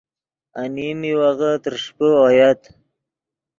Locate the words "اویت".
2.23-2.61